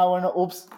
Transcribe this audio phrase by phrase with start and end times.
[0.00, 0.68] Ah, bueno, ups.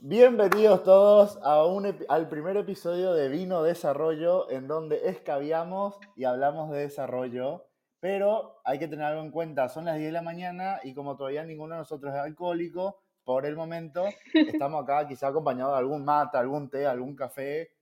[0.00, 6.70] Bienvenidos todos a un al primer episodio de Vino Desarrollo, en donde escabiamos y hablamos
[6.70, 7.66] de desarrollo.
[7.98, 11.16] Pero hay que tener algo en cuenta, son las 10 de la mañana y como
[11.16, 16.04] todavía ninguno de nosotros es alcohólico, por el momento estamos acá quizá acompañados de algún
[16.04, 17.72] mate, algún té, algún café.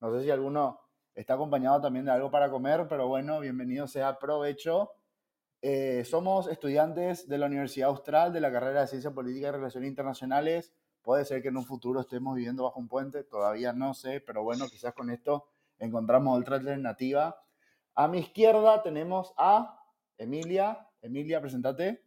[0.00, 0.80] No sé si alguno
[1.14, 4.90] está acompañado también de algo para comer, pero bueno, bienvenido sea, provecho.
[5.64, 9.88] Eh, somos estudiantes de la Universidad Austral de la carrera de Ciencia Política y Relaciones
[9.88, 10.74] Internacionales.
[11.02, 14.42] Puede ser que en un futuro estemos viviendo bajo un puente, todavía no sé, pero
[14.42, 15.46] bueno, quizás con esto
[15.78, 17.40] encontramos otra alternativa.
[17.94, 19.84] A mi izquierda tenemos a
[20.18, 20.88] Emilia.
[21.00, 22.02] Emilia, presentate.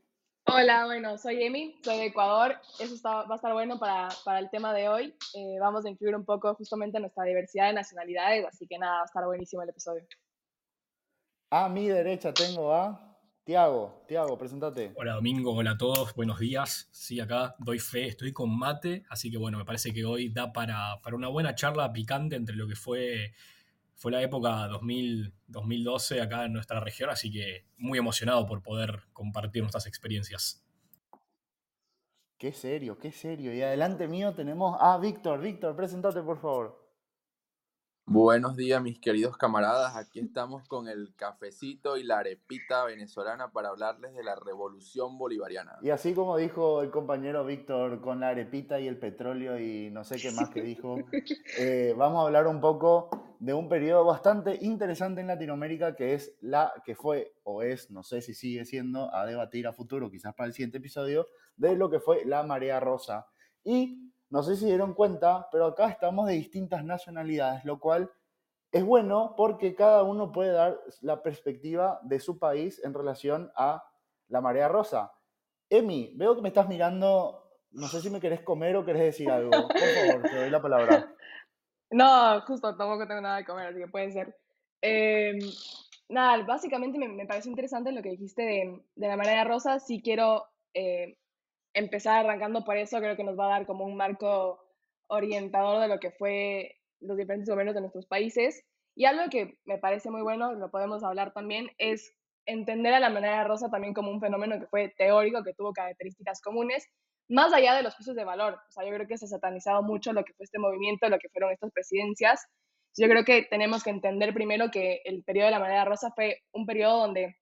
[0.48, 2.58] Hola, bueno, soy Emi, soy de Ecuador.
[2.80, 5.16] Eso va a estar bueno para, para el tema de hoy.
[5.34, 9.02] Eh, vamos a incluir un poco justamente nuestra diversidad de nacionalidades, así que nada, va
[9.04, 10.06] a estar buenísimo el episodio.
[11.52, 13.05] A mi derecha tengo a
[13.46, 14.92] Tiago, Tiago, presentate.
[14.96, 16.90] Hola Domingo, hola a todos, buenos días.
[16.92, 20.52] Sí, acá doy fe, estoy con mate, así que bueno, me parece que hoy da
[20.52, 23.36] para, para una buena charla picante entre lo que fue,
[23.94, 29.04] fue la época 2000, 2012 acá en nuestra región, así que muy emocionado por poder
[29.14, 30.66] compartir nuestras experiencias.
[32.40, 33.54] Qué serio, qué serio.
[33.54, 35.40] Y adelante mío tenemos a Víctor.
[35.40, 36.85] Víctor, presentate por favor.
[38.08, 39.96] Buenos días, mis queridos camaradas.
[39.96, 45.80] Aquí estamos con el cafecito y la arepita venezolana para hablarles de la revolución bolivariana.
[45.82, 50.04] Y así como dijo el compañero Víctor con la arepita y el petróleo y no
[50.04, 50.98] sé qué más que dijo,
[51.58, 56.38] eh, vamos a hablar un poco de un periodo bastante interesante en Latinoamérica que es
[56.42, 60.36] la que fue o es, no sé si sigue siendo, a debatir a futuro, quizás
[60.36, 61.26] para el siguiente episodio,
[61.58, 63.26] de lo que fue la marea rosa.
[63.64, 64.05] Y
[64.36, 68.12] no sé si dieron cuenta, pero acá estamos de distintas nacionalidades, lo cual
[68.70, 73.82] es bueno porque cada uno puede dar la perspectiva de su país en relación a
[74.28, 75.14] la marea rosa.
[75.70, 79.32] Emi, veo que me estás mirando, no sé si me querés comer o querés decir
[79.32, 79.52] algo.
[79.52, 81.12] Por favor, te doy la palabra.
[81.92, 84.36] No, justo, tampoco tengo nada de comer, así que puede ser.
[84.82, 85.38] Em,
[86.10, 89.80] nada, básicamente me, me, pareció interesante lo que dijiste de, de la marea rosa.
[89.80, 91.16] Sí quiero eh,
[91.76, 94.60] empezar arrancando por eso, creo que nos va a dar como un marco
[95.08, 98.64] orientador de lo que fue los diferentes gobiernos de nuestros países.
[98.96, 102.14] Y algo que me parece muy bueno, lo podemos hablar también, es
[102.46, 106.42] entender a la manera rosa también como un fenómeno que fue teórico, que tuvo características
[106.42, 106.88] comunes,
[107.28, 108.54] más allá de los juicios de valor.
[108.54, 111.20] O sea, yo creo que se ha satanizado mucho lo que fue este movimiento, lo
[111.20, 112.46] que fueron estas presidencias.
[112.98, 116.44] Yo creo que tenemos que entender primero que el periodo de la manera rosa fue
[116.54, 117.36] un periodo donde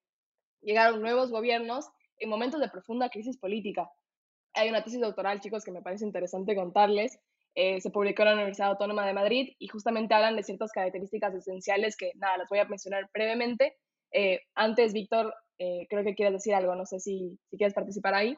[0.60, 3.88] llegaron nuevos gobiernos en momentos de profunda crisis política
[4.54, 7.18] hay una tesis doctoral, chicos, que me parece interesante contarles.
[7.56, 11.34] Eh, se publicó en la Universidad Autónoma de Madrid y justamente hablan de ciertas características
[11.34, 13.76] esenciales que, nada, las voy a mencionar brevemente.
[14.10, 18.14] Eh, antes, Víctor, eh, creo que quieres decir algo, no sé si, si quieres participar
[18.14, 18.36] ahí.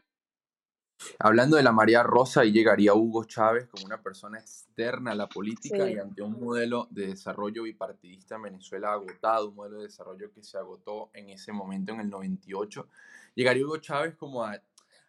[1.19, 5.29] Hablando de la María Rosa, ahí llegaría Hugo Chávez como una persona externa a la
[5.29, 10.33] política y ante un modelo de desarrollo bipartidista en Venezuela agotado, un modelo de desarrollo
[10.33, 12.89] que se agotó en ese momento, en el 98.
[13.35, 14.59] Llegaría Hugo Chávez como a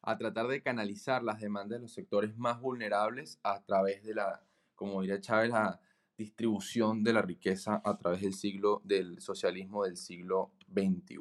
[0.01, 4.41] a tratar de canalizar las demandas de los sectores más vulnerables a través de la,
[4.75, 5.79] como diría Chávez, la
[6.17, 11.17] distribución de la riqueza a través del siglo del socialismo del siglo XXI.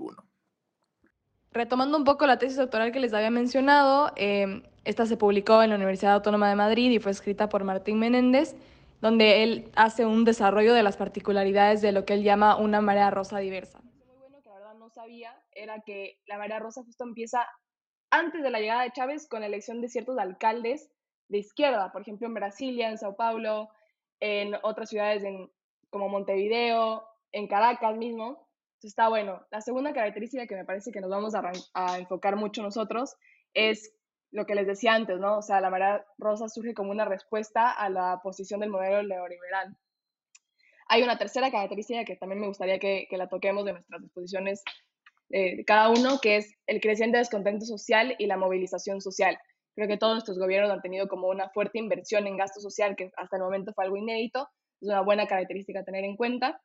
[1.52, 5.70] Retomando un poco la tesis doctoral que les había mencionado, em, esta se publicó en
[5.70, 8.54] la Universidad Autónoma de Madrid y fue escrita por Martín Menéndez,
[9.00, 13.10] donde él hace un desarrollo de las particularidades de lo que él llama una marea
[13.10, 13.80] rosa diversa.
[13.80, 17.46] Muy que la verdad no sabía era que la marea rosa justo empieza
[18.18, 20.90] antes de la llegada de Chávez con la elección de ciertos alcaldes
[21.28, 23.68] de izquierda, por ejemplo en Brasilia, en Sao Paulo,
[24.20, 25.22] en otras ciudades
[25.90, 28.48] como Montevideo, en Caracas mismo.
[28.76, 29.46] Entonces está bueno.
[29.50, 33.16] La segunda característica que me parece que nos vamos a, enfocar mucho nosotros
[33.54, 33.92] es
[34.30, 35.38] lo que les decía antes, ¿no?
[35.38, 39.76] O sea, la marea rosa surge como una respuesta a la posición del modelo neoliberal.
[40.88, 44.62] Hay una tercera característica que también me gustaría que, que la toquemos de nuestras exposiciones
[45.30, 49.38] eh, cada uno, que es el creciente descontento social y la movilización social.
[49.74, 53.10] Creo que todos nuestros gobiernos han tenido como una fuerte inversión en gasto social, que
[53.16, 54.48] hasta el momento fue algo inédito,
[54.80, 56.60] es una buena característica a tener en cuenta.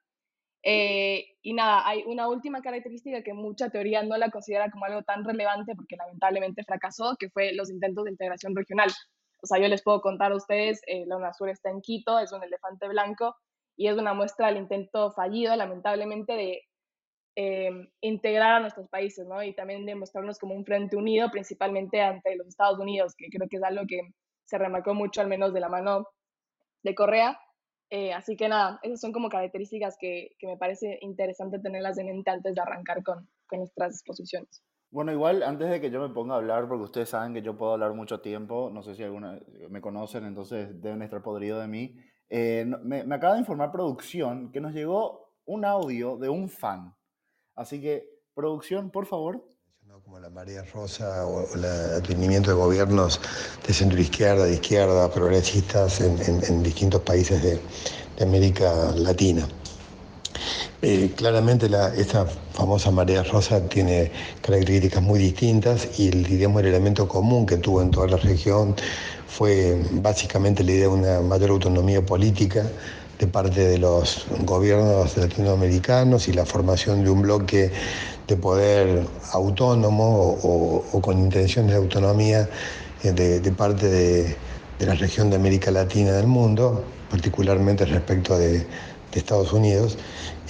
[0.63, 5.01] Eh, y nada, hay una última característica que mucha teoría no la considera como algo
[5.01, 8.89] tan relevante porque lamentablemente fracasó, que fue los intentos de integración regional.
[9.41, 12.31] O sea, yo les puedo contar a ustedes, eh, la UNASUR está en Quito, es
[12.31, 13.35] un elefante blanco
[13.75, 16.61] y es una muestra del intento fallido, lamentablemente, de
[17.35, 19.41] Em, integrar a nuestros países, ¿no?
[19.41, 23.55] Y también demostrarnos como un frente unido, principalmente ante los Estados Unidos, que creo que
[23.55, 24.01] es algo que
[24.43, 26.07] se remarcó mucho, al menos de la mano
[26.83, 27.39] de Correa.
[27.89, 32.07] Eh, así que nada, esas son como características que, que, me parece interesante tenerlas en
[32.07, 34.61] mente antes de arrancar con, con nuestras exposiciones.
[34.89, 37.57] Bueno, igual antes de que yo me ponga a hablar, porque ustedes saben que yo
[37.57, 39.39] puedo hablar mucho tiempo, no sé si alguna
[39.69, 41.95] me conocen, entonces deben estar podridos de mí.
[42.29, 46.93] Eh, me, me acaba de informar producción que nos llegó un audio de un fan.
[47.55, 49.45] Así que, producción, por favor.
[50.05, 53.19] Como la María Rosa o el advenimiento de gobiernos
[53.67, 57.59] de centro izquierda, de izquierda, progresistas en, distintos países de,
[58.17, 59.47] de América Latina.
[60.81, 64.11] Eh, claramente la, esta famosa marea rosa tiene
[64.41, 68.75] características muy distintas y el, el elemento común que tuvo en toda la región
[69.27, 72.65] fue básicamente la idea de una mayor autonomía política
[73.21, 77.71] de parte de los gobiernos latinoamericanos y la formación de un bloque
[78.27, 82.49] de poder autónomo o, con intenciones de autonomía
[83.03, 84.35] eh, de, parte de,
[84.79, 88.65] la región de América Latina del mundo, particularmente respecto de
[89.13, 89.97] Estados Unidos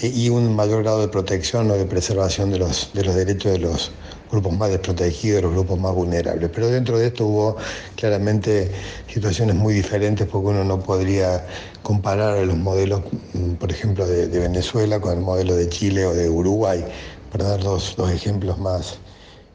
[0.01, 3.59] y un mayor grado de protección o de preservación de los, de los derechos de
[3.59, 3.91] los
[4.31, 6.50] grupos más desprotegidos, de los grupos más vulnerables.
[6.53, 7.57] Pero dentro de esto hubo
[7.95, 8.71] claramente
[9.07, 11.45] situaciones muy diferentes porque uno no podría
[11.83, 13.01] comparar los modelos,
[13.33, 16.83] mm, por ejemplo, de, Venezuela con el modelo de Chile o de Uruguay,
[17.31, 18.99] para dar dos, dos ejemplos más,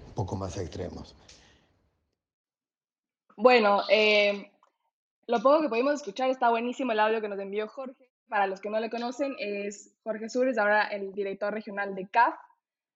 [0.09, 1.15] un poco más extremos.
[3.37, 4.51] Bueno, eh,
[5.27, 8.61] lo poco que pudimos escuchar está buenísimo el audio que nos envió Jorge para los
[8.61, 12.35] que no le conocen, es Jorge Sures, ahora el director regional de CAF.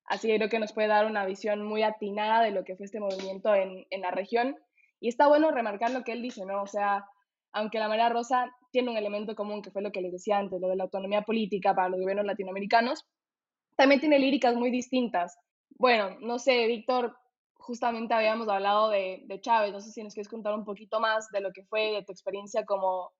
[0.06, 2.86] Así que creo que nos puede dar una visión muy atinada de lo que fue
[2.86, 4.56] este movimiento en, en la región.
[4.98, 6.62] Y está bueno remarcar lo que él dice, ¿no?
[6.62, 7.06] O sea,
[7.52, 10.60] aunque la Marea Rosa tiene un elemento común, que fue lo que les decía antes,
[10.60, 13.04] lo de la autonomía política para los gobiernos latinoamericanos,
[13.76, 15.38] también tiene líricas muy distintas.
[15.70, 17.16] Bueno, no sé, Víctor,
[17.54, 21.28] justamente habíamos hablado de, de Chávez, no sé si nos quieres contar un poquito más
[21.30, 23.12] de lo que fue, de tu experiencia como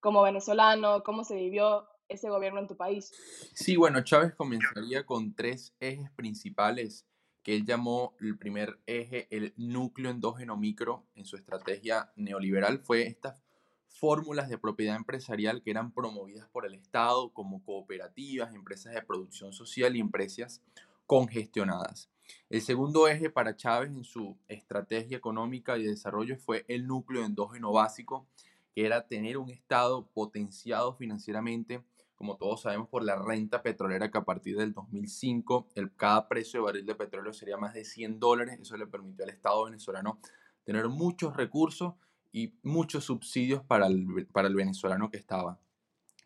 [0.00, 3.12] como venezolano, cómo se vivió ese gobierno en tu país.
[3.54, 7.06] Sí, bueno, Chávez comenzaría con tres ejes principales
[7.42, 13.06] que él llamó el primer eje, el núcleo endógeno micro en su estrategia neoliberal, fue
[13.06, 13.42] estas
[13.90, 19.52] fórmulas de propiedad empresarial que eran promovidas por el Estado como cooperativas, empresas de producción
[19.52, 20.62] social y empresas
[21.06, 22.08] congestionadas.
[22.48, 27.24] El segundo eje para Chávez en su estrategia económica y de desarrollo fue el núcleo
[27.24, 28.26] endógeno básico,
[28.74, 31.82] que era tener un Estado potenciado financieramente,
[32.14, 36.60] como todos sabemos, por la renta petrolera que a partir del 2005 el, cada precio
[36.60, 38.58] de barril de petróleo sería más de 100 dólares.
[38.60, 40.20] Eso le permitió al Estado venezolano
[40.64, 41.94] tener muchos recursos
[42.32, 45.58] y muchos subsidios para el, para el venezolano que estaba.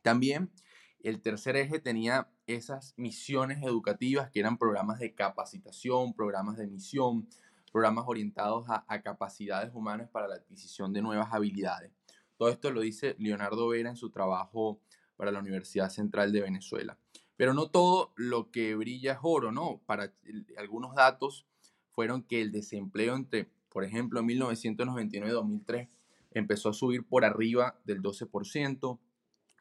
[0.03, 0.51] También
[1.05, 7.29] el tercer eje tenía esas misiones educativas que eran programas de capacitación, programas de misión,
[7.75, 11.93] programas orientados a, capacidades humanas para la adquisición de nuevas habilidades.
[12.37, 14.81] Todo esto lo dice Leonardo Vera en su trabajo
[15.17, 16.97] para la Universidad Central de Venezuela.
[17.37, 19.83] Pero no todo lo que brilla es oro, ¿no?
[19.87, 20.13] Para
[20.57, 21.47] algunos datos
[21.91, 25.89] fueron que el desempleo entre, por ejemplo, en 1999 y 2003
[26.35, 28.99] empezó a subir por arriba del 12%.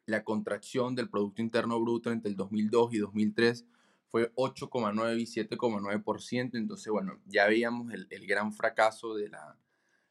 [0.06, 3.66] La contracción del Producto Interno Bruto entre el 2002 y 2003
[4.08, 6.52] fue 8,9 y 7,9%.
[6.54, 9.58] Entonces, bueno, ya veíamos el, el gran fracaso de la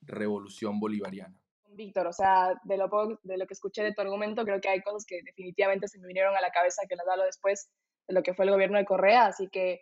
[0.00, 1.36] revolución bolivariana.
[1.74, 2.88] Víctor, o sea, de lo,
[3.22, 6.06] de lo que escuché de tu argumento, creo que hay cosas que definitivamente se me
[6.06, 7.70] vinieron a la cabeza que las hablo después
[8.06, 9.80] de lo que fue el gobierno de Correa, así que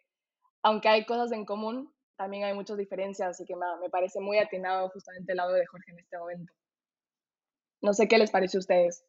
[0.63, 4.91] aunque hay cosas en común, también hay muchas diferencias, así que me parece muy atinado
[4.91, 6.53] justamente el lado de Jorge en este momento.
[7.83, 9.05] No sé qué les parece a ustedes.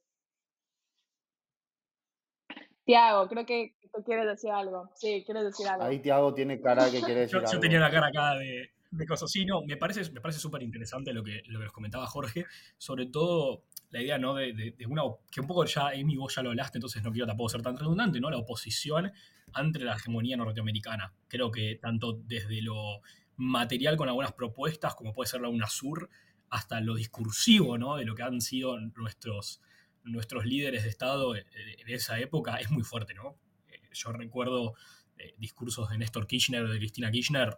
[2.86, 4.90] Tiago, creo que tú quieres decir algo.
[4.96, 5.84] Sí, quieres decir algo.
[5.84, 7.52] Ahí Tiago tiene cara que quiere decir algo.
[7.52, 9.32] Yo tenía la cara acá de, de cosas.
[9.32, 12.46] Sí, no, me parece, me parece súper interesante lo que, lo que nos comentaba Jorge,
[12.78, 14.36] sobre todo la idea, ¿no?
[14.36, 17.28] De, de, una, que un poco ya, Amy, vos ya lo hablaste, entonces no quiero
[17.28, 18.30] tampoco ser tan redundante, ¿no?
[18.30, 19.12] La oposición
[19.54, 21.14] ante la hegemonía norteamericana.
[21.28, 23.02] Creo que tanto desde lo
[23.36, 26.10] material con algunas propuestas, como puede ser la UNASUR,
[26.52, 27.96] hasta lo discursivo, ¿no?
[27.96, 29.62] De lo que han sido nuestros,
[30.04, 31.46] nuestros líderes de Estado en
[31.88, 33.38] esa época, es muy fuerte, ¿no?
[33.68, 34.76] Eh, yo recuerdo
[35.18, 37.58] eh, discursos de Néstor Kirchner de Cristina Kirchner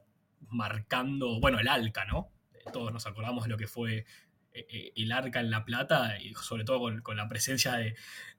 [0.50, 2.32] marcando, bueno, el ALCA, ¿no?
[2.72, 6.34] Todos nos acordamos de lo que fue eh, eh, el arca en La Plata, y
[6.36, 7.76] sobre todo con, la presencia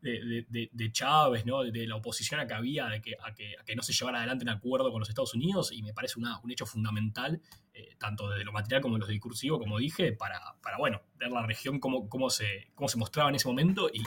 [0.01, 1.63] de, Chávez, ¿no?
[1.65, 5.01] de la oposición a que había, a, que, no se llevara adelante un acuerdo con
[5.01, 7.41] los Estados Unidos, y me parece un hecho fundamental,
[7.73, 11.45] eh, tanto desde lo material como de lo discursivo, como dije, para, bueno, ver la
[11.45, 14.05] región cómo, se, mostraba en ese momento, y,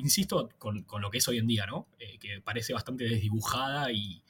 [0.00, 1.88] insisto con, lo que es hoy en día, ¿no?
[1.98, 4.22] que parece bastante desdibujada y,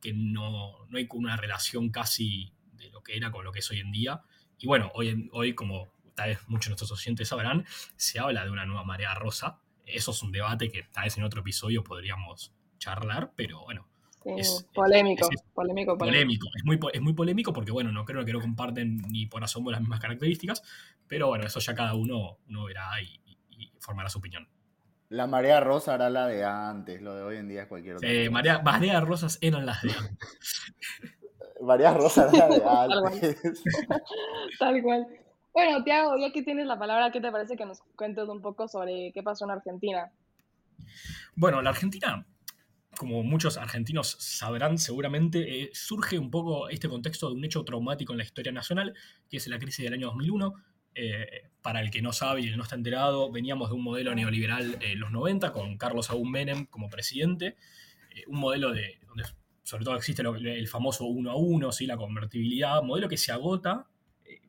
[0.00, 3.70] que no, no hay una relación casi de lo que era con lo que es
[3.70, 4.22] hoy en día.
[4.58, 7.64] Y bueno, hoy como tal vez muchos de nuestros oyentes sabrán,
[7.96, 9.60] se habla de una nueva marea rosa.
[9.86, 13.88] Eso es un debate que tal vez en otro episodio podríamos charlar, pero bueno,
[14.24, 18.40] es, polémico, polémico, polémico, Es, muy, es muy polémico porque, bueno, no creo que no
[18.40, 20.62] comparten ni por asombro las mismas características,
[21.06, 23.20] pero bueno, eso ya cada uno, uno verá y,
[23.78, 24.48] formará su opinión.
[25.10, 28.10] La marea rosa era la de antes, lo de hoy en día es cualquier otra.
[28.10, 30.28] Eh, marea, mareas rosas eran las de antes.
[31.60, 32.64] mareas rosas eran las de
[33.36, 33.62] antes.
[34.58, 35.06] Tal cual.
[35.54, 38.68] Bueno, Tiago, ya que tienes la palabra, ¿qué te parece que nos cuentes un poco
[38.68, 40.10] sobre qué pasó en Argentina?
[41.36, 42.26] Bueno, la Argentina
[42.96, 48.12] como muchos argentinos sabrán seguramente, eh, surge un poco este contexto de un hecho traumático
[48.12, 48.94] en la historia nacional,
[49.28, 50.54] que es la crisis del año 2001.
[50.96, 54.14] Eh, para el que no sabe y el no está enterado, veníamos de un modelo
[54.14, 57.56] neoliberal en los 90 con Carlos Aún Menem como presidente,
[58.14, 59.24] eh, un modelo de, donde
[59.64, 61.86] sobre todo existe el famoso uno a uno, ¿sí?
[61.86, 63.88] la convertibilidad, modelo que se agota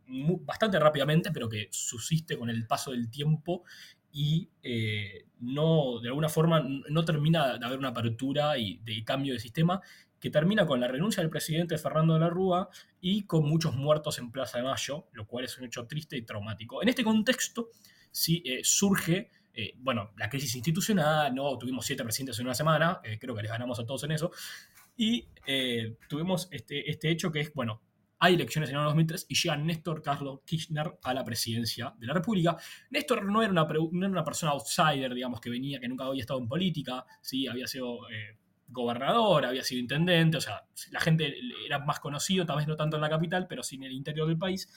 [0.07, 3.63] bastante rápidamente, pero que subsiste con el paso del tiempo
[4.11, 9.33] y eh, no, de alguna forma, no termina de haber una apertura y de cambio
[9.33, 9.81] de sistema
[10.19, 12.69] que termina con la renuncia del presidente Fernando de la Rúa
[13.01, 16.21] y con muchos muertos en Plaza de Mayo, lo cual es un hecho triste y
[16.21, 16.81] traumático.
[16.81, 17.67] En este contexto,
[18.09, 21.57] sí eh, surge, eh, bueno, la crisis institucional, ¿no?
[21.57, 24.31] Tuvimos siete presidentes en una semana, creo que les ganamos a todos en eso,
[24.95, 25.27] y
[26.07, 27.81] tuvimos este, este hecho que es, bueno,
[28.25, 32.07] hay elecciones en el año 2003 y llega Néstor Carlos Kirchner a la presidencia de
[32.07, 32.57] la República.
[32.89, 37.05] Néstor no era una, persona outsider, digamos, que venía, que nunca había estado en política,
[37.21, 37.47] ¿sí?
[37.47, 42.57] había sido eh, gobernador, había sido intendente, o sea, la gente era más conocido, tal
[42.57, 44.67] vez no tanto en la capital, pero sí en el interior del país.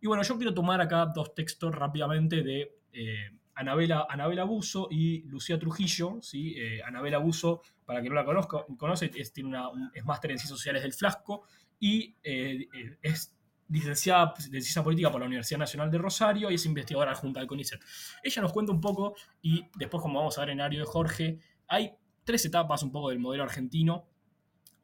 [0.00, 5.22] Y bueno, yo quiero tomar acá dos textos rápidamente de eh, Anabela, Anabela Buso y
[5.22, 6.18] Lucía Trujillo.
[6.20, 6.54] ¿sí?
[6.58, 10.38] Eh, Anabela Buso, para quien no la conozca, conoce, es, tiene una, es máster en
[10.38, 11.44] Ciencias Sociales del Flasco
[11.78, 13.34] y eh, eh, es
[13.68, 17.48] licenciada de Ciencia Política por la Universidad Nacional de Rosario y es investigadora adjunta del
[17.48, 17.80] CONICET.
[18.22, 21.38] Ella nos cuenta un poco, y después como vamos a ver en área de Jorge,
[21.66, 21.92] hay
[22.24, 24.08] tres etapas un poco del modelo argentino.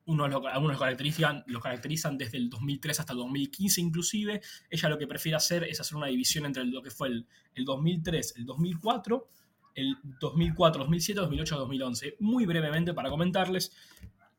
[0.06, 4.40] Unos algunos lo caracterizan, lo caracterizan desde el 2003 hasta el 2015 inclusive.
[4.68, 7.64] Ella lo que prefiere hacer es hacer una división entre lo que fue el, el
[7.64, 9.28] 2003, el 2004,
[9.74, 12.16] el 2004, 2007, 2008, 2011.
[12.20, 13.72] Muy brevemente para comentarles,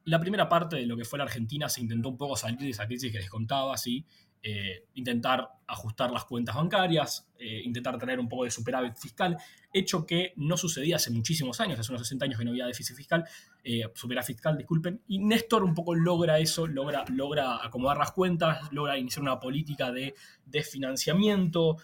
[0.06, 2.70] la primera parte de lo que fue la Argentina se intentó un poco salir de
[2.70, 4.06] esa crisis que les contaba, ¿sí?
[4.44, 9.38] Eh, intentar ajustar las cuentas bancarias, eh, intentar tener un poco de superávit fiscal,
[9.72, 12.98] hecho que no sucedía hace muchísimos años, hace unos 60 años que no había déficit
[12.98, 13.24] fiscal,
[13.64, 18.72] eh, superávit fiscal, disculpen, y Néstor un poco logra eso, logra, logra acomodar las cuentas,
[18.72, 21.78] logra iniciar una política de desfinanciamiento,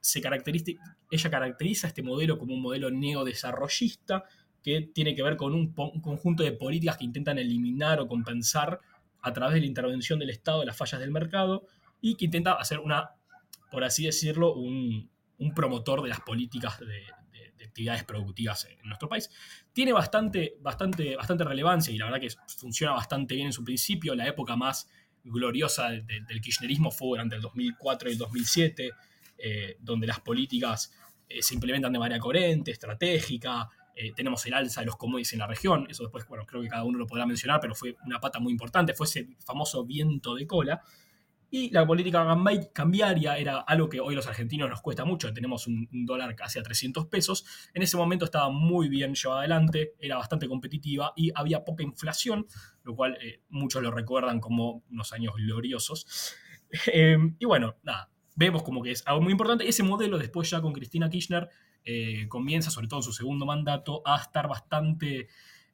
[0.00, 0.72] se caracteriza,
[1.10, 4.24] ella caracteriza este modelo como un modelo neodesarrollista,
[4.64, 8.80] que tiene que ver con un, conjunto de políticas que intentan eliminar o compensar
[9.20, 11.66] a través de la intervención del Estado las fallas del mercado
[12.00, 13.10] y que intenta hacer una,
[13.70, 15.10] por así decirlo, un,
[15.54, 17.04] promotor de las políticas de,
[17.62, 19.28] actividades productivas en nuestro país.
[19.72, 24.14] Tiene bastante, bastante, bastante relevancia y la verdad que funciona bastante bien en su principio.
[24.14, 24.88] La época más
[25.24, 28.90] gloriosa del kirchnerismo fue durante el 2004 y el 2007,
[29.38, 30.92] eh, donde las políticas
[31.28, 35.38] eh, se implementan de manera coherente, estratégica, eh, tenemos el alza de los commodities en
[35.40, 38.20] la región, eso después, bueno, creo que cada uno lo podrá mencionar, pero fue una
[38.20, 40.82] pata muy importante, fue ese famoso viento de cola.
[41.50, 42.26] Y la política
[42.72, 46.64] cambiaria era algo que hoy los argentinos nos cuesta mucho, tenemos un, dólar casi a
[46.64, 51.62] 300 pesos, en ese momento estaba muy bien llevada adelante, era bastante competitiva y había
[51.62, 52.46] poca inflación,
[52.82, 56.06] lo cual eh, muchos lo recuerdan como unos años gloriosos.
[56.92, 59.68] Eh, y bueno, nada, vemos como que es algo muy importante.
[59.68, 61.48] Ese modelo después ya con Cristina Kirchner
[61.84, 65.28] eh, comienza, sobre todo en su segundo mandato, a estar bastante,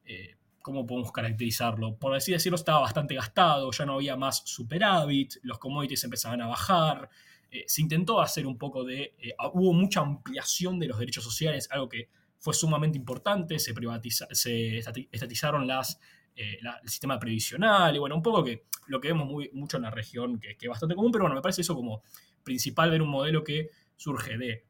[0.05, 1.97] eh, ¿cómo podemos caracterizarlo?
[1.97, 6.49] Por así decirlo, estaba bastante gastado, ya no había más superávit, los commodities empezaban a
[6.49, 7.09] bajar,
[7.50, 9.14] eh, se intentó hacer un poco de,
[9.52, 14.79] hubo mucha ampliación de los derechos sociales, algo que fue sumamente importante, se, privatiza, se
[14.79, 16.00] estatizaron las,
[16.35, 20.40] el sistema previsional, y bueno, un poco que lo que vemos mucho en la región,
[20.40, 22.02] que es bastante común, pero bueno, me parece eso como
[22.43, 24.69] principal ver un modelo que surge de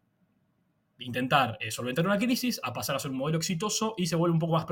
[1.00, 4.34] intentar eh, solventar una crisis a pasar a ser un modelo exitoso y se vuelve
[4.34, 4.66] un poco más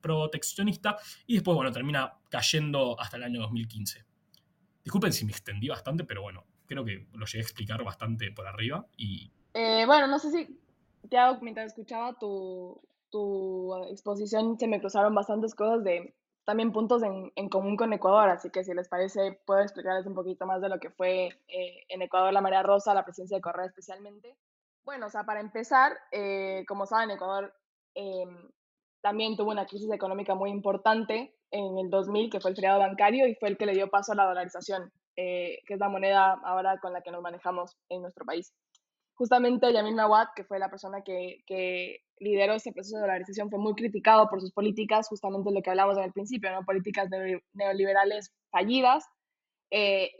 [0.00, 4.04] proteccionista y después, bueno, termina cayendo hasta el año 2015.
[4.84, 8.46] Disculpen si me extendí bastante, pero bueno, creo que lo llegué a explicar bastante por
[8.46, 9.30] arriba y...
[9.54, 10.58] Eh, bueno, no sé si,
[11.08, 16.14] Tiago, mientras escuchaba tu, tu, exposición, se me cruzaron bastantes cosas de
[16.44, 20.14] también puntos en, en, común con Ecuador, así que si les parece, puedo explicarles un
[20.14, 23.42] poquito más de lo que fue eh, en Ecuador la Marea Rosa, la presencia de
[23.42, 24.36] Correa especialmente.
[24.84, 27.54] Bueno, o sea, para empezar, eh, como saben, Ecuador
[27.94, 28.50] em,
[29.00, 33.26] también tuvo una crisis económica muy importante en el 2000, que fue el feriado bancario
[33.28, 36.32] y fue el que le dio paso a la dolarización, eh, que es la moneda
[36.44, 38.52] ahora con la que nos manejamos en nuestro país.
[39.14, 43.58] justamente Yamin Nawad, que fue la persona que, que lideró ese proceso de dolarización, fue
[43.60, 46.64] muy criticado por sus políticas, justamente lo que hablamos en el principio, ¿no?
[46.64, 47.08] políticas
[47.52, 49.04] neoliberales fallidas.
[49.70, 50.10] Eh,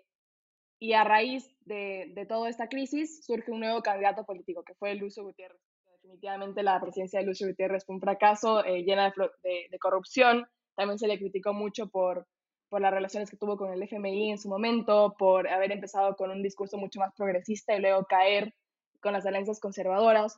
[0.82, 4.96] y a raíz de, de, toda esta crisis surge un nuevo candidato político, que fue
[4.96, 5.60] Lucio Gutiérrez.
[6.02, 10.44] Definitivamente la presidencia de Lucio Gutiérrez fue un fracaso, eh, llena de, de, corrupción.
[10.74, 12.26] También se le criticó mucho por,
[12.68, 16.32] por las relaciones que tuvo con el FMI en su momento, por haber empezado con
[16.32, 18.52] un discurso mucho más progresista y luego caer
[19.00, 20.36] con las alianzas conservadoras.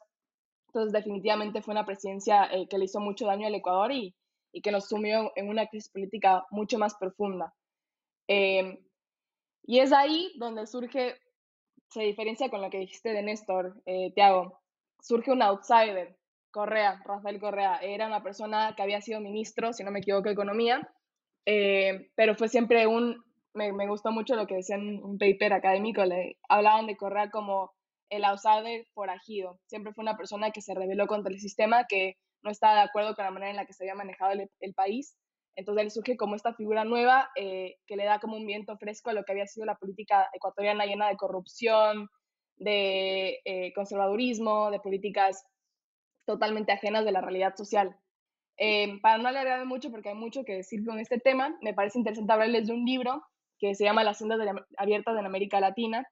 [0.67, 4.15] Entonces, definitivamente fue una presidencia eh, que le hizo mucho daño al Ecuador y,
[4.53, 7.55] y, que nos sumió en una crisis política mucho más profunda.
[8.29, 8.85] Eh,
[9.67, 11.17] y es ahí donde surge,
[11.89, 14.61] se diferencia con lo que dijiste de Néstor, eh, Tiago,
[15.01, 16.17] surge un outsider,
[16.51, 17.79] Correa, Rafael Correa.
[17.83, 20.89] Era una persona que había sido ministro, si no me equivoco, de Economía,
[21.47, 23.23] eh, pero fue siempre un,
[23.55, 27.73] me, me, gustó mucho lo que decían un paper académico, le hablaban de Correa como
[28.11, 29.59] el outsider forajido.
[29.67, 33.15] Siempre fue una persona que se rebeló contra el sistema, que no estaba de acuerdo
[33.15, 35.17] con la manera en la que se había manejado el, el país.
[35.57, 39.11] Entonces él surge como esta figura nueva eh, que le da como un viento fresco
[39.11, 42.09] a lo que había sido la política ecuatoriana llena de corrupción,
[42.57, 45.45] de eh, conservadurismo, de políticas
[46.27, 47.97] totalmente ajenas de la realidad social.
[48.57, 51.99] Eh, para no alargarme mucho, porque hay mucho que decir con este tema, me parece
[51.99, 53.23] interesante hablarles de un libro
[53.59, 56.07] que se llama Las sendas de la, abiertas en América Latina,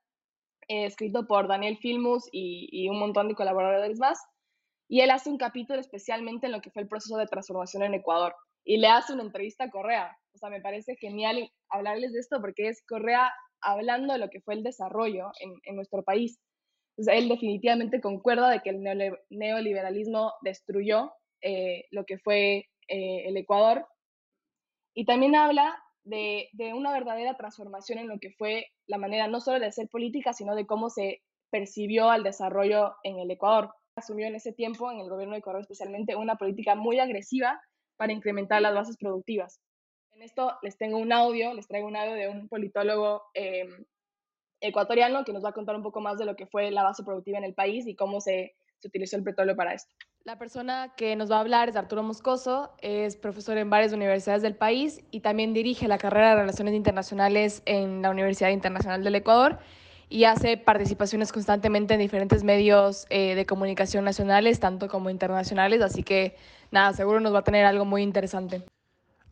[0.68, 4.20] eh, escrito por Daniel Filmus y, y, un montón de colaboradores más.
[4.88, 7.94] Y él hace un capítulo especialmente en lo que fue el proceso de transformación en
[7.94, 8.34] Ecuador.
[8.64, 10.16] Y le hace una entrevista a Correa.
[10.34, 14.40] O sea, me parece genial hablarles de esto porque es Correa hablando de lo que
[14.40, 16.38] fue el desarrollo en, nuestro país.
[16.96, 18.82] Entonces, él definitivamente concuerda de que el
[19.30, 23.86] neoliberalismo destruyó eh, lo que fue eh, el Ecuador.
[24.94, 29.40] Y también habla de, de, una verdadera transformación en lo que fue la manera no
[29.40, 33.72] solo de hacer política, sino de cómo se percibió al desarrollo en el Ecuador.
[33.96, 37.60] Asumió en ese tiempo, en el gobierno de Ecuador especialmente, una política muy agresiva
[38.02, 39.60] para incrementar las bases productivas.
[40.10, 43.68] En esto les tengo un audio, les traigo un audio de un politólogo eh,
[44.60, 47.04] ecuatoriano que nos va a contar un poco más de lo que fue la base
[47.04, 49.94] productiva en el país y cómo se, se utilizó el petróleo para esto.
[50.24, 54.42] La persona que nos va a hablar es Arturo Moscoso, es profesor en varias universidades
[54.42, 59.14] del país y también dirige la carrera de Relaciones Internacionales en la Universidad Internacional del
[59.14, 59.60] Ecuador
[60.12, 66.02] y hace participaciones constantemente en diferentes medios eh, de comunicación nacionales, tanto como internacionales, así
[66.02, 66.36] que
[66.70, 68.62] nada, seguro nos va a tener algo muy interesante.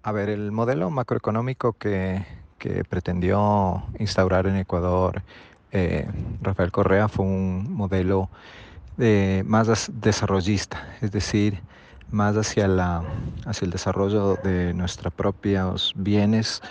[0.02, 2.24] A ver, el modelo macroeconómico que,
[2.56, 5.22] que pretendió instaurar en Ecuador
[5.70, 6.08] eh,
[6.40, 8.30] Rafael Correa fue un modelo
[8.96, 11.60] de, más desarrollista, es decir,
[12.10, 13.02] más hacia, la,
[13.44, 16.62] hacia el desarrollo de nuestros propios bienes,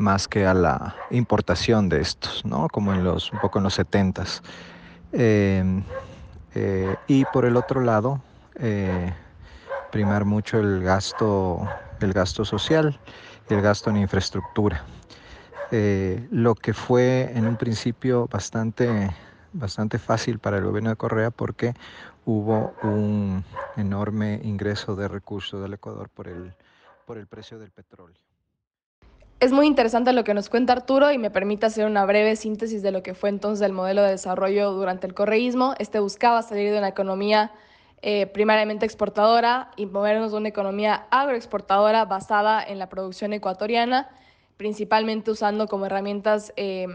[0.00, 2.68] más que a la importación de estos, ¿no?
[2.68, 4.24] como en los, un poco en los 70
[5.12, 5.82] eh,
[6.54, 8.20] eh, y por el otro lado,
[8.56, 9.12] eh,
[9.90, 11.68] primar mucho el gasto,
[12.00, 12.98] el gasto social
[13.54, 14.84] el gasto en infraestructura.
[15.70, 19.10] Eh, lo que fue en un principio bastante
[19.52, 21.74] bastante fácil para el gobierno de Correa porque
[22.24, 23.44] hubo un
[23.76, 26.54] enorme ingreso de recursos del Ecuador por el,
[27.04, 28.29] por el precio del petróleo.
[29.40, 32.82] Es muy interesante lo que nos cuenta Arturo y me permite hacer una breve síntesis
[32.82, 35.74] de lo que fue entonces el modelo de desarrollo durante el correísmo.
[35.78, 37.50] Este buscaba salir de una economía
[38.02, 44.10] eh, primariamente exportadora y movernos a una economía agroexportadora basada en la producción ecuatoriana,
[44.58, 46.86] principalmente usando como herramientas eh,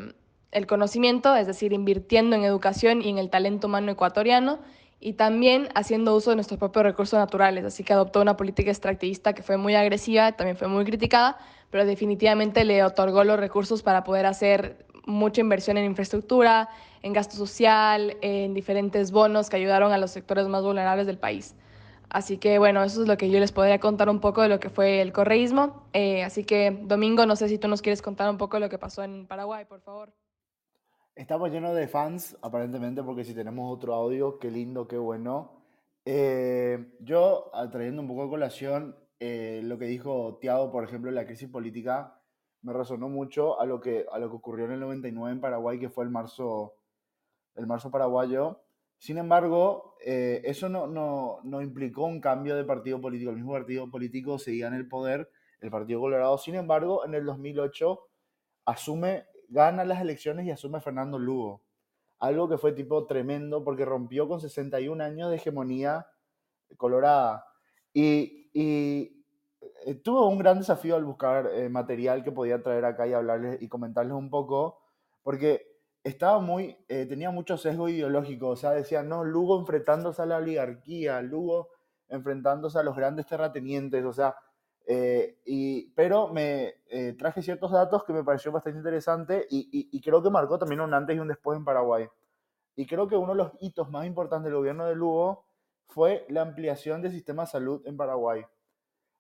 [0.52, 4.60] el conocimiento, es decir, invirtiendo en educación y en el talento humano ecuatoriano,
[5.00, 7.66] y también haciendo uso de nuestros propios recursos naturales.
[7.66, 11.38] Así que adoptó una política extractivista que fue muy agresiva, también fue muy criticada,
[11.70, 16.70] pero definitivamente le otorgó los recursos para poder hacer mucha inversión en infraestructura,
[17.04, 21.56] en gasto social, en diferentes bonos que ayudaron a los sectores más vulnerables del país.
[22.10, 24.60] Así que bueno, eso es lo que yo les podría contar un poco de lo
[24.60, 25.84] que fue el correísmo.
[25.94, 28.70] Eh, así que Domingo, no sé si tú nos quieres contar un poco de lo
[28.70, 30.14] que pasó en Paraguay, por favor.
[31.16, 35.62] Estamos llenos de fans, aparentemente, porque si tenemos otro audio, qué lindo, qué bueno.
[36.04, 41.26] Eh, yo, trayendo un poco de colación, eh, lo que dijo Tiago, por ejemplo, la
[41.26, 42.20] crisis política,
[42.64, 45.80] me resonó mucho a lo que, a lo que ocurrió en el 99 en Paraguay,
[45.80, 46.76] que fue el marzo,
[47.56, 48.60] el marzo paraguayo.
[48.98, 53.30] Sin embargo, eh, eso no, no, no, implicó un cambio de partido político.
[53.30, 55.30] El mismo partido político seguía en el poder,
[55.62, 56.38] el Partido Colorado.
[56.38, 58.02] Sin embargo, en el 2008
[58.66, 61.64] asume gana las elecciones y asume Fernando Lugo.
[62.20, 66.08] Algo que fue tipo tremendo porque rompió con 61 años de hegemonía
[66.78, 67.46] colorada.
[67.94, 73.14] Y, eh, tuvo un gran desafío al buscar eh, material que podía traer acá y
[73.14, 74.80] hablarles y comentarles un poco,
[75.24, 80.26] porque estaba muy, eh, tenía mucho sesgo ideológico, o sea, decía, no, Lugo enfrentándose a
[80.26, 81.70] la oligarquía, Lugo
[82.08, 84.36] enfrentándose a los grandes terratenientes, o sea,
[84.88, 90.02] eh, y, pero me eh, traje ciertos datos que me pareció bastante interesante y, y,
[90.02, 92.08] creo que marcó también un antes y un después en Paraguay.
[92.76, 95.46] Y creo que uno de los hitos más importantes del gobierno de Lugo
[95.88, 98.46] fue la ampliación del sistema de salud en Paraguay.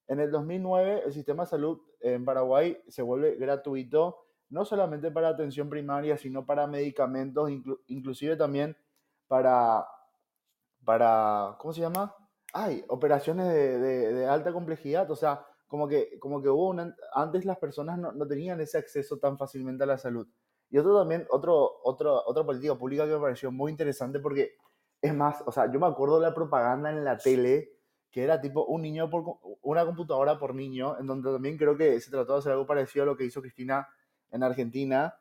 [0.07, 5.29] En el 2009, el sistema de salud en Paraguay se vuelve gratuito, no solamente para
[5.29, 7.49] atención primaria, sino para medicamentos,
[7.87, 8.77] inclusive también
[9.27, 9.87] para,
[10.83, 12.15] para, ¿cómo se llama?
[12.53, 13.79] Ay, operaciones de,
[14.13, 15.09] de, alta complejidad.
[15.09, 15.45] O sea,
[15.75, 16.73] como que, como que hubo
[17.13, 20.25] antes las personas no, no, tenían ese acceso tan fácilmente a la salud.
[20.69, 24.55] Y otro también, otro, otro, otra política pública que me pareció muy interesante porque
[25.01, 27.73] es más, o sea, yo me acuerdo de la propaganda en la tele
[28.09, 29.25] que era tipo un niño por
[29.61, 33.03] una computadora por niño, en donde también creo que se trató de hacer algo parecido
[33.03, 33.89] a lo que hizo Cristina
[34.31, 35.13] en Argentina,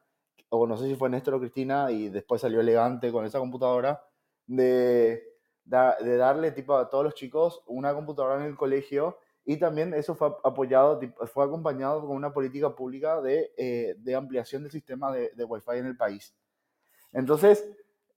[0.51, 4.01] o no sé si fue Néstor o Cristina, y después salió elegante con esa computadora,
[4.47, 5.25] de,
[5.65, 10.15] de, darle tipo a todos los chicos una computadora en el colegio, y también eso
[10.15, 11.01] fue apoyado,
[11.33, 15.79] fue acompañado con una política pública de, eh, de ampliación del sistema de, de Wi-Fi
[15.79, 16.35] en el país.
[17.13, 17.65] Entonces,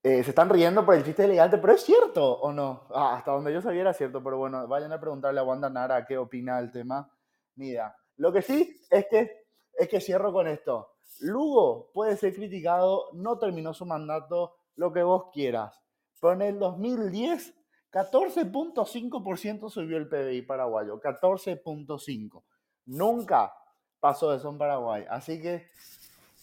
[0.04, 2.88] eh, se están riendo por el chiste elegante, pero es cierto o no.
[2.92, 6.06] Ah, hasta donde yo sabía era cierto, pero bueno, vayan a preguntarle a Wanda Nara
[6.06, 7.12] qué opina del tema.
[7.58, 7.96] Idea.
[8.16, 10.94] Lo que sí es que, es que cierro con esto.
[11.20, 15.82] Lugo puede ser criticado, no terminó su mandato, lo que vos quieras.
[16.22, 17.54] Pero en el 2010,
[17.92, 21.00] 14.5% subió el PBI paraguayo.
[21.00, 22.44] 14.5%.
[22.86, 23.54] Nunca
[24.00, 25.06] pasó eso en Paraguay.
[25.10, 25.68] Así que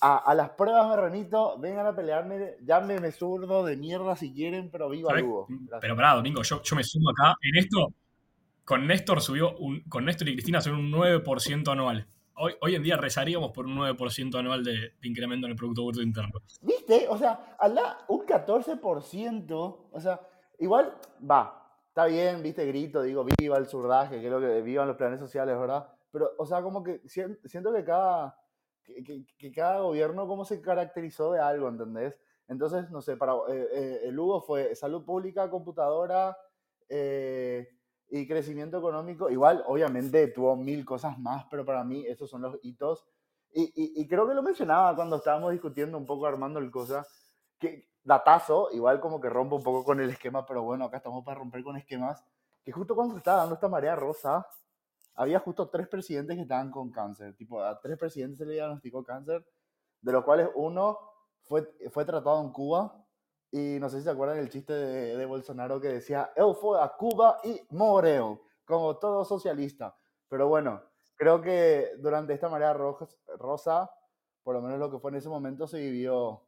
[0.01, 5.15] a, las pruebas, Marranito, vengan a pelearme, llámeme zurdo de mierda si quieren, pero viva
[5.19, 5.47] Lugo.
[5.81, 7.35] Pero pará, Domingo, yo, yo, me sumo acá.
[7.41, 7.89] En esto,
[8.65, 12.07] con Néstor subió, un, con Néstor y Cristina subió un 9% anual.
[12.37, 16.03] Hoy, hoy en día rezaríamos por un 9% anual de, incremento en el Producto Bruto
[16.03, 16.33] Interno.
[16.61, 17.07] ¿Viste?
[17.09, 20.21] O sea, alá, un 14%, o sea,
[20.59, 20.95] igual,
[21.29, 24.97] va, está bien, viste, grito, digo, viva el surdaje, que es lo que vivan los
[24.97, 25.89] planes sociales, ¿verdad?
[26.11, 28.37] Pero, o sea, como que siento que cada
[28.85, 32.19] que, cada gobierno cómo se caracterizó de algo, ¿entendés?
[32.49, 36.37] Entonces, no sé, para eh, eh, el Hugo fue salud pública, computadora
[36.89, 37.69] eh,
[38.11, 39.31] y crecimiento económico.
[39.31, 43.07] Igual, obviamente, tuvo mil cosas más, pero para mí esos son los hitos.
[43.57, 47.07] Y, y, creo que lo mencionaba cuando estábamos discutiendo un poco, armando el cosa,
[47.57, 51.25] que datazo, igual como que rompo un poco con el esquema, pero bueno, acá estamos
[51.25, 52.25] para romper con esquemas,
[52.63, 54.47] que justo cuando se estaba dando esta marea rosa,
[55.15, 57.35] había justo tres presidentes que estaban con cáncer.
[57.37, 59.45] Tipo, a tres presidentes se le diagnosticó cáncer,
[60.01, 60.99] de los cuales uno
[61.43, 63.01] fue, fue tratado en Cuba.
[63.51, 66.83] Y no sé si se acuerdan del chiste de, de Bolsonaro que decía, él fue
[66.83, 69.97] a Cuba y moreo, como todo socialista.
[70.29, 70.83] Pero bueno,
[71.17, 73.07] creo que durante esta marea roja,
[73.39, 73.91] rosa,
[74.43, 76.43] por lo menos lo que fue en ese momento, se vivió,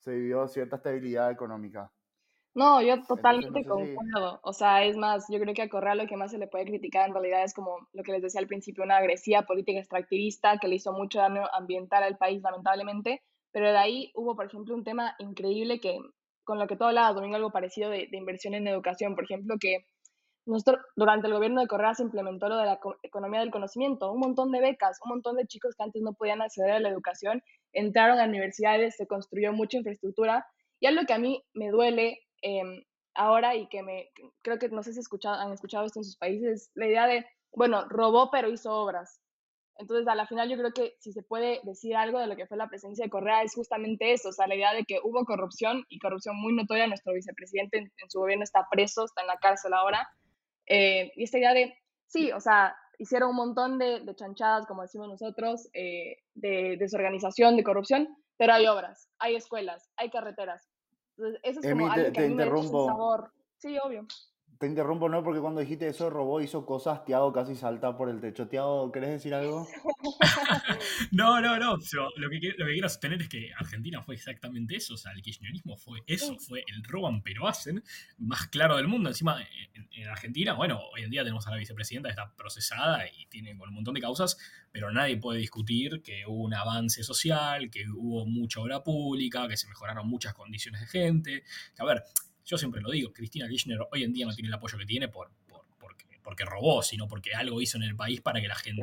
[0.00, 1.92] se vivió cierta estabilidad económica.
[2.54, 4.40] No, yo totalmente concuerdo.
[4.42, 6.64] O sea, es más, yo creo que a Correa lo que más se le puede
[6.64, 10.58] criticar en realidad es como lo que les decía al principio, una agresiva política extractivista
[10.58, 13.22] que le hizo mucho daño ambiental al país, lamentablemente.
[13.52, 15.98] Pero de ahí hubo, por ejemplo, un tema increíble que,
[16.42, 19.14] con lo que todo hablaba, Domingo, algo parecido de, de inversión en educación.
[19.14, 19.86] Por ejemplo, que
[20.46, 24.20] nosotros, durante el gobierno de Correa se implementó lo de la economía del conocimiento, un
[24.20, 27.42] montón de becas, un montón de chicos que antes no podían acceder a la educación,
[27.72, 30.46] entraron a universidades, se construyó mucha infraestructura.
[30.80, 32.82] Y algo que a mí me duele Em,
[33.14, 34.10] ahora y que me
[34.42, 37.26] creo que no sé si escuchado, han escuchado esto en sus países, la idea de,
[37.52, 39.20] bueno, robó pero hizo obras.
[39.76, 42.46] Entonces, a la final yo creo que si se puede decir algo de lo que
[42.46, 45.24] fue la presencia de Correa es justamente eso, o sea, la idea de que hubo
[45.24, 49.38] corrupción y corrupción muy notoria, nuestro vicepresidente en, su gobierno está preso, está en la
[49.38, 50.06] cárcel ahora,
[50.66, 51.74] eh, y esta idea de,
[52.06, 57.56] sí, o sea, hicieron un montón de, de chanchadas, como decimos nosotros, eh, de desorganización,
[57.56, 60.68] de corrupción, pero hay obras, hay escuelas, hay carreteras,
[61.42, 63.32] eso es como algo que a mí me sabor.
[63.58, 64.06] Sí, obvio.
[64.60, 65.24] Te interrumpo, ¿no?
[65.24, 68.46] Porque cuando dijiste eso, robó, hizo cosas, Tiago casi salta por el techo.
[68.46, 69.66] Tiago, ¿querés decir algo?
[71.12, 71.78] no, no, no.
[72.16, 74.92] lo, que, lo que quiero sostener es que Argentina fue exactamente eso.
[74.92, 77.82] O sea, el kirchnerismo fue eso, fue el roban pero hacen
[78.18, 79.08] más claro del mundo.
[79.08, 79.42] Encima,
[79.72, 83.52] en, Argentina, bueno, hoy en día tenemos a la vicepresidenta que está procesada y tiene
[83.52, 84.36] un montón de causas,
[84.70, 89.56] pero nadie puede discutir que hubo un avance social, que hubo mucha obra pública, que
[89.56, 91.44] se mejoraron muchas condiciones de gente.
[91.78, 92.04] a ver,
[92.50, 95.06] yo siempre lo digo, Cristina Kirchner hoy en día no tiene el apoyo que tiene
[95.06, 95.30] por,
[96.22, 98.82] porque, robó, sino porque algo hizo en el país para que la gente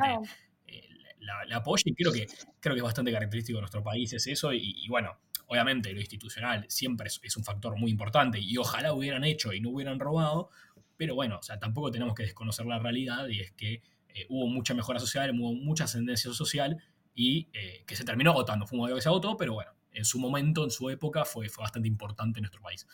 [0.67, 0.88] eh,
[1.19, 1.84] la, apoye.
[1.86, 2.27] Y creo que,
[2.60, 4.53] creo que es bastante característico de nuestro país es eso.
[4.53, 9.51] Y, bueno, obviamente lo institucional siempre es, un factor muy importante y ojalá hubieran hecho
[9.51, 10.49] y no hubieran robado.
[10.95, 14.47] Pero bueno, o sea, tampoco tenemos que desconocer la realidad y es que eh, hubo
[14.47, 16.77] mucha mejora social, hubo mucha ascendencia social
[17.13, 18.65] y eh, que se terminó votando.
[18.65, 21.49] Fue un modelo que se votó, pero bueno, en su momento, en su época, fue,
[21.49, 22.86] fue bastante importante en nuestro país.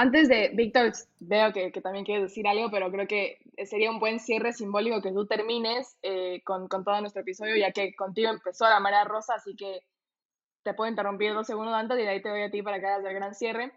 [0.00, 4.20] Antes de, Víctor, veo que, también quieres decir algo, pero creo que sería un buen
[4.20, 8.68] cierre simbólico que tú termines eh, con, con, todo nuestro episodio, ya que contigo empezó
[8.68, 9.80] la marea rosa, así que
[10.62, 12.86] te puedo interrumpir dos segundos antes y de ahí te doy a ti para que
[12.86, 13.72] hagas el gran cierre.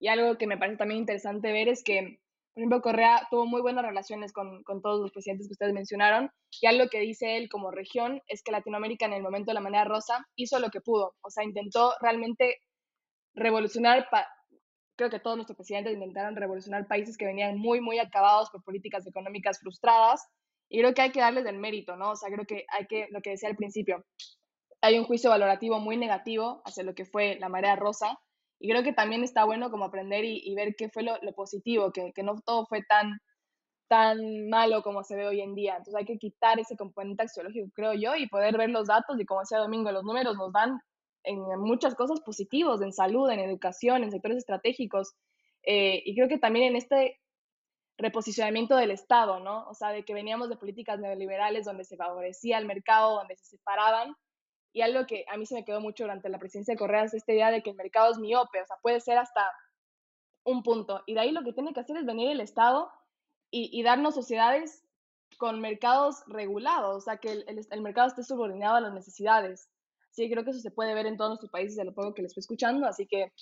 [0.00, 2.20] Y algo que me parece también interesante ver es que,
[2.54, 6.30] por ejemplo, Correa tuvo muy buenas relaciones con, con todos los presidentes que ustedes mencionaron,
[6.58, 9.60] y algo que dice él como región es que Latinoamérica en el momento de la
[9.60, 12.62] marea rosa hizo lo que pudo, o sea, intentó realmente
[13.34, 14.08] revolucionar
[14.96, 19.06] creo que todos nuestros presidentes intentaron revolucionar países que venían muy, muy acabados por políticas
[19.06, 20.26] económicas frustradas.
[20.68, 22.12] Y creo que hay que darles el mérito, ¿no?
[22.12, 24.04] O sea, creo que hay que, lo que decía al principio,
[24.80, 28.18] hay un juicio valorativo muy negativo hacia lo que fue la marea rosa.
[28.58, 32.12] Y creo que también está bueno como aprender y, ver qué fue lo, positivo, que,
[32.14, 33.18] que, no todo fue tan,
[33.88, 35.72] tan malo como se ve hoy en día.
[35.72, 39.26] Entonces hay que quitar ese componente axiológico, creo yo, y poder ver los datos y
[39.26, 40.80] como decía Domingo, los números nos dan
[41.26, 45.14] en muchas cosas positivas, en salud, en educación, en sectores estratégicos.
[45.62, 47.20] Eh, y creo que también en este
[47.98, 49.66] reposicionamiento del Estado, ¿no?
[49.68, 53.46] O sea, de que veníamos de políticas neoliberales donde se favorecía el mercado, donde se
[53.46, 54.14] separaban.
[54.72, 57.14] Y algo que a mí se me quedó mucho durante la presidencia de Correa es
[57.14, 59.50] esta idea de que el mercado es miope, o sea, puede ser hasta
[60.44, 61.02] un punto.
[61.06, 62.90] Y de ahí lo que tiene que hacer es venir el Estado
[63.50, 64.84] y, y darnos sociedades
[65.38, 69.68] con mercados regulados, o sea, que el, el mercado esté subordinado a las necesidades
[70.16, 72.22] sí, creo que eso se puede ver en todos nuestros países de lo poco que
[72.22, 73.32] les estoy escuchando, así que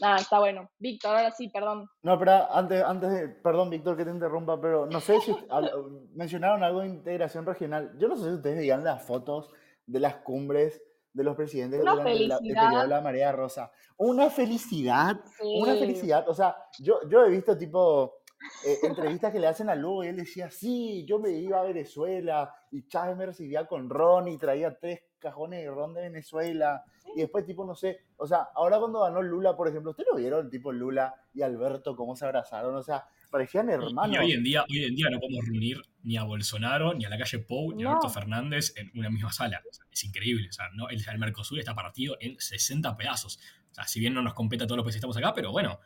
[0.00, 0.70] nada, está bueno.
[0.78, 1.88] Víctor, ahora sí, perdón.
[2.02, 5.32] No, pero antes, antes de, perdón Víctor que te interrumpa, pero no sé si
[6.14, 7.94] mencionaron algo de integración regional.
[7.98, 9.50] Yo no sé si ustedes veían las fotos
[9.86, 13.70] de las cumbres de los presidentes una durante la, la Marea Rosa.
[13.98, 16.26] Una felicidad, una felicidad.
[16.28, 18.21] O sea, yo, yo he visto tipo
[18.64, 21.64] eh, entrevistas que le hacen a Lugo y él decía, sí, yo me iba a
[21.64, 26.84] Venezuela y Chávez me recibía con ron y traía tres cajones de ron de Venezuela.
[27.14, 30.18] Y después, tipo, no sé, o sea, ahora cuando ganó Lula, por ejemplo, ¿ustedes lo
[30.18, 30.48] vieron?
[30.50, 34.16] Tipo Lula y Alberto, cómo se abrazaron, o sea, parecían hermanos.
[34.16, 37.10] Y, hoy, en día, hoy en día no podemos reunir ni a Bolsonaro, ni a
[37.10, 39.62] la calle Pou, ni a Alberto Fernández en una misma sala.
[39.90, 40.88] es increíble, o sea, ¿no?
[40.88, 43.38] el, el Mercosur está partido en 60 pedazos.
[43.70, 45.50] O sea, si bien no nos compete a todos los países que estamos acá, pero
[45.50, 45.80] bueno,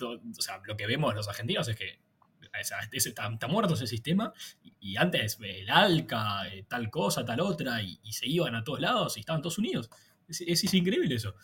[0.00, 2.00] o sea, lo que vemos los argentinos es que
[2.60, 4.32] está, muerto ese sistema
[4.80, 9.16] y, antes el ALCA, eh, tal cosa, tal otra, y, se iban a todos lados
[9.16, 9.90] y estaban todos unidos.
[10.28, 11.34] Es, increíble eso.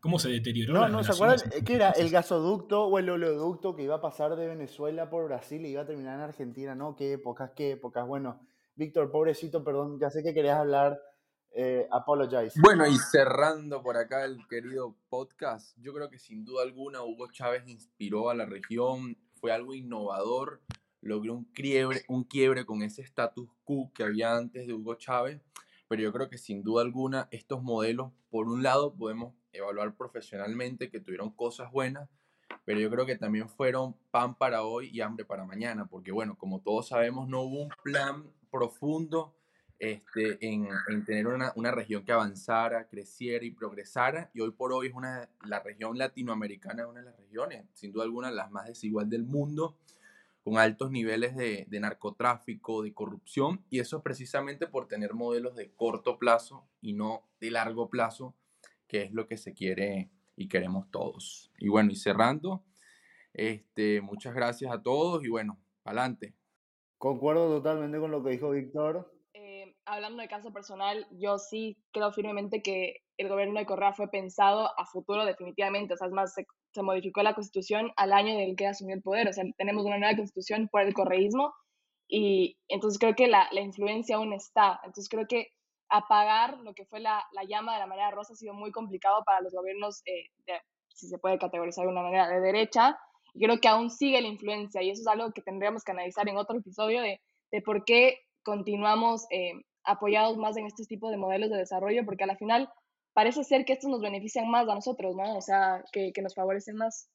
[0.00, 0.74] ¿Cómo se deterioró?
[0.74, 1.38] No, no, ¿se acuerdan?
[1.64, 1.90] ¿Qué era?
[1.90, 5.82] El gasoducto o el oleoducto que iba a pasar de Venezuela por Brasil y iba
[5.82, 6.96] a terminar en Argentina, ¿no?
[6.96, 8.06] ¿Qué épocas, qué épocas?
[8.06, 8.40] Bueno,
[8.76, 11.00] Víctor, pobrecito, perdón, ya sé que querías hablar
[11.58, 12.60] eh, apologize.
[12.60, 17.32] Bueno, y cerrando por acá el querido podcast, yo creo que sin duda alguna Hugo
[17.32, 20.60] Chávez inspiró a la región, fue algo innovador,
[21.00, 25.40] logró un quiebre, un quiebre con ese status quo que había antes de Hugo Chávez,
[25.88, 30.90] pero yo creo que sin duda alguna estos modelos, por un lado, podemos evaluar profesionalmente
[30.90, 32.10] que tuvieron cosas buenas,
[32.66, 36.36] pero yo creo que también fueron pan para hoy y hambre para mañana, porque bueno,
[36.36, 39.34] como todos sabemos, no hubo un plan profundo
[39.78, 40.68] este, en,
[41.04, 44.30] tener una, una, región que avanzara, creciera y progresara.
[44.32, 48.04] Y hoy por hoy es una, la región latinoamericana una de las regiones, sin duda
[48.04, 49.76] alguna, las más desigual del mundo,
[50.42, 53.64] con altos niveles de, de narcotráfico, de corrupción.
[53.68, 58.34] Y eso es precisamente por tener modelos de corto plazo y no de largo plazo,
[58.86, 61.50] que es lo que se quiere y queremos todos.
[61.58, 62.64] Y bueno, y cerrando,
[63.34, 66.34] este, muchas gracias a todos y bueno, adelante.
[66.96, 69.15] Concuerdo totalmente con lo que dijo Víctor
[69.86, 74.68] hablando de caso personal, yo sí creo firmemente que el gobierno de Correa fue pensado
[74.78, 75.94] a futuro definitivamente.
[75.94, 79.28] O sea, es más, se, modificó la constitución al año del que asumió el poder.
[79.28, 81.54] O sea, tenemos una nueva constitución por el correísmo
[82.08, 84.80] y entonces creo que la, la influencia aún está.
[84.84, 85.48] Entonces creo que
[85.88, 89.22] apagar lo que fue la, la, llama de la manera rosa ha sido muy complicado
[89.24, 90.26] para los gobiernos, eh,
[90.88, 92.98] si se puede categorizar de una manera, de derecha.
[93.34, 96.28] Y creo que aún sigue la influencia y eso es algo que tendríamos que analizar
[96.28, 97.20] en otro episodio de,
[97.52, 99.52] de por qué continuamos eh,
[99.86, 102.68] apoyados más en estos tipos de modelos de desarrollo, porque a la final
[103.14, 105.36] parece ser que estos nos benefician más a nosotros, ¿no?
[105.36, 107.08] O sea, que, que nos favorecen más.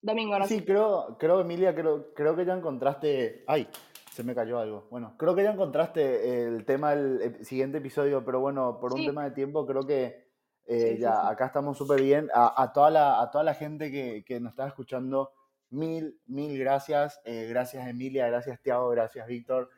[0.00, 0.46] Domingo, ¿no?
[0.46, 3.44] Sí, creo, creo, Emilia, creo, creo que ya encontraste...
[3.46, 3.68] ¡Ay!
[4.12, 4.86] Se me cayó algo.
[4.90, 9.24] Bueno, creo que ya encontraste el tema del siguiente episodio, pero bueno, por un tema
[9.24, 10.28] de tiempo creo que
[10.66, 12.30] eh, ya acá estamos súper bien.
[12.32, 15.32] A, a, toda la, a toda la gente que, que nos está escuchando,
[15.70, 17.20] mil, mil gracias.
[17.24, 19.68] Eh, gracias Emilia, gracias Tiago, gracias Víctor.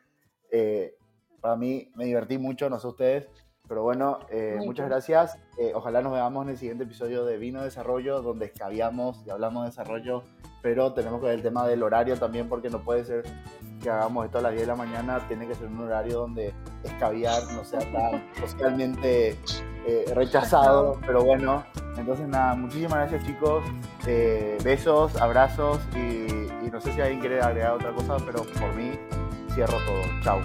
[0.51, 0.95] Eh,
[1.41, 3.29] para mí me divertí mucho, no sé ustedes,
[3.67, 5.37] pero bueno, eh, muchas gracias.
[5.57, 9.63] Eh, ojalá nos veamos en el siguiente episodio de Vino Desarrollo, donde escabiamos y hablamos
[9.63, 10.23] de desarrollo,
[10.61, 13.23] pero tenemos que ver el tema del horario también, porque no puede ser
[13.81, 16.53] que hagamos esto a las 10 de la mañana, tiene que ser un horario donde
[16.83, 19.37] escabiar no sea tan socialmente
[19.85, 21.63] eh, rechazado, pero bueno.
[21.97, 23.63] Entonces nada, muchísimas gracias chicos.
[24.05, 26.27] Eh, besos, abrazos y,
[26.65, 28.91] y no sé si alguien quiere agregar otra cosa, pero por mí
[29.53, 30.21] cierro todo.
[30.23, 30.39] Chao.